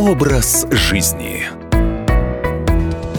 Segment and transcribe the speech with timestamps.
[0.00, 1.59] Образ жизни.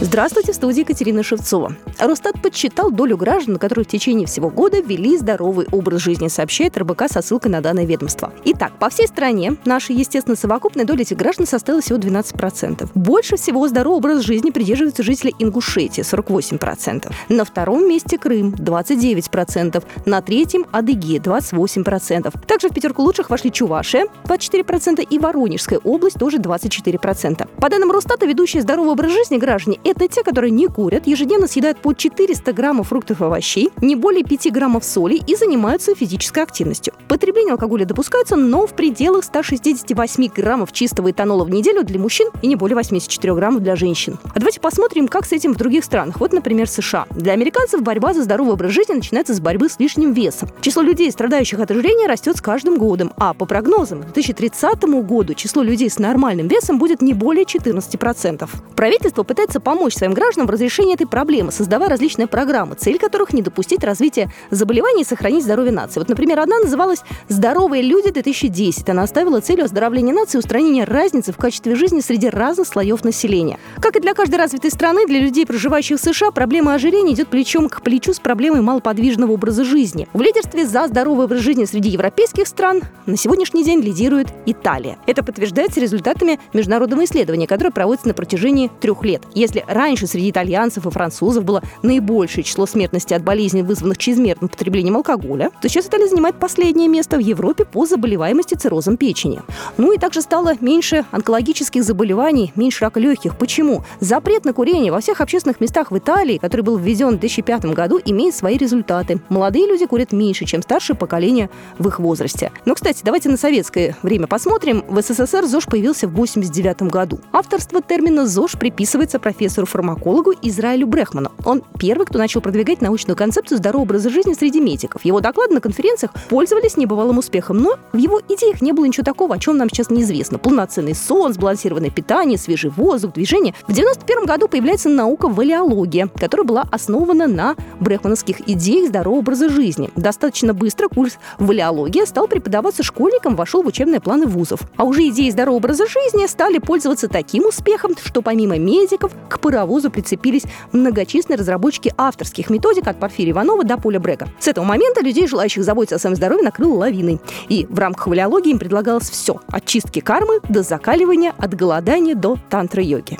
[0.04, 1.76] Здравствуйте, в студии Екатерина Шевцова.
[2.00, 7.04] Росстат подсчитал долю граждан, которые в течение всего года вели здоровый образ жизни, сообщает РБК
[7.08, 8.34] со ссылкой на данное ведомство.
[8.46, 12.90] Итак, по всей стране наша, естественно, совокупная доля этих граждан составила всего 12%.
[12.96, 17.12] Больше всего здоровый образ жизни придерживаются жители Ингушетии– 48%.
[17.30, 19.84] На втором месте Крым– 29%.
[20.08, 22.34] На третьем– Адыгея– 28%.
[22.48, 27.48] Также в пятерку лучших вошли Чувашия– 24% и Воронежская область– тоже 24%.
[27.58, 31.78] По данным Росстата, ведущие здоровый образ жизни граждане– это те, которые не курят, ежедневно съедают
[31.78, 36.94] по 400 граммов фруктов и овощей, не более 5 граммов соли и занимаются физической активностью.
[37.08, 42.48] Потребление алкоголя допускается, но в пределах 168 граммов чистого этанола в неделю для мужчин и
[42.48, 44.18] не более 84 граммов для женщин.
[44.34, 46.20] А давайте посмотрим, как с этим в других странах.
[46.20, 47.06] Вот, например, США.
[47.12, 50.50] Для американцев борьба за здоровый образ жизни начинается с борьбы с лишним весом.
[50.62, 55.34] Число людей, страдающих от ожирения, растет с каждым годом, а по прогнозам к 2030 году
[55.34, 58.50] число людей с нормальным весом будет не более 14%.
[58.76, 63.34] Правительство пытается помочь помочь своим гражданам в разрешении этой проблемы, создавая различные программы, цель которых
[63.34, 66.00] не допустить развития заболеваний и сохранить здоровье нации.
[66.00, 68.92] Вот, например, одна называлась «Здоровые люди-2010».
[68.92, 73.58] Она оставила целью оздоровления нации и устранения разницы в качестве жизни среди разных слоев населения.
[73.80, 77.68] Как и для каждой развитой страны, для людей, проживающих в США, проблема ожирения идет плечом
[77.68, 80.08] к плечу с проблемой малоподвижного образа жизни.
[80.14, 85.00] В лидерстве за здоровый образ жизни среди европейских стран на сегодняшний день лидирует Италия.
[85.08, 89.24] Это подтверждается результатами международного исследования, которое проводится на протяжении трех лет.
[89.34, 94.98] Если раньше среди итальянцев и французов было наибольшее число смертности от болезней, вызванных чрезмерным потреблением
[94.98, 99.42] алкоголя, то сейчас Италия занимает последнее место в Европе по заболеваемости циррозом печени.
[99.78, 103.38] Ну и также стало меньше онкологических заболеваний, меньше рака легких.
[103.38, 103.84] Почему?
[104.00, 108.00] Запрет на курение во всех общественных местах в Италии, который был введен в 2005 году,
[108.04, 109.20] имеет свои результаты.
[109.30, 112.52] Молодые люди курят меньше, чем старшее поколение в их возрасте.
[112.66, 114.84] Но, кстати, давайте на советское время посмотрим.
[114.88, 117.20] В СССР ЗОЖ появился в 1989 году.
[117.32, 121.32] Авторство термина ЗОЖ приписывается профессору профессору-фармакологу Израилю Брехману.
[121.46, 125.04] Он первый, кто начал продвигать научную концепцию здорового образа жизни среди медиков.
[125.06, 129.36] Его доклады на конференциях пользовались небывалым успехом, но в его идеях не было ничего такого,
[129.36, 130.38] о чем нам сейчас неизвестно.
[130.38, 133.54] Полноценный сон, сбалансированное питание, свежий воздух, движение.
[133.68, 139.90] В 91 году появляется наука валиология, которая была основана на брехмановских идеях здорового образа жизни.
[139.96, 144.62] Достаточно быстро курс валиология стал преподаваться школьникам, вошел в учебные планы вузов.
[144.78, 149.92] А уже идеи здорового образа жизни стали пользоваться таким успехом, что помимо медиков к паровозу
[149.92, 154.30] прицепились многочисленные разработчики авторских методик от Порфирия Иванова до Поля Брека.
[154.40, 157.20] С этого момента людей, желающих заботиться о своем здоровье, накрыл лавиной.
[157.50, 159.42] И в рамках валиологии им предлагалось все.
[159.48, 163.18] От чистки кармы до закаливания, от голодания до тантры-йоги.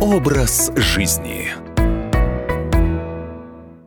[0.00, 1.48] Образ жизни.